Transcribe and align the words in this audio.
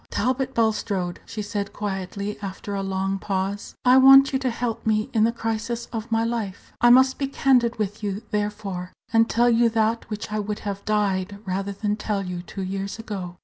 "Talbot 0.09 0.55
Bulstrode," 0.55 1.19
she 1.27 1.43
said, 1.43 1.73
quietly, 1.73 2.39
after 2.41 2.73
a 2.73 2.81
long 2.81 3.19
pause, 3.19 3.75
"I 3.85 3.97
want 3.97 4.33
you 4.33 4.39
to 4.39 4.49
help 4.49 4.83
me 4.83 5.11
in 5.13 5.25
the 5.25 5.31
crisis 5.31 5.85
of 5.93 6.11
my 6.11 6.23
life. 6.23 6.73
I 6.81 6.89
must 6.89 7.19
be 7.19 7.27
candid 7.27 7.77
with 7.77 8.01
you, 8.01 8.23
therefore, 8.31 8.93
and 9.13 9.29
tell 9.29 9.51
you 9.51 9.69
that 9.69 10.09
which 10.09 10.31
I 10.31 10.39
would 10.39 10.61
have 10.61 10.83
died 10.85 11.37
rather 11.45 11.71
than 11.73 11.97
tell 11.97 12.25
you 12.25 12.41
two 12.41 12.63
years 12.63 12.97
ago. 12.97 13.35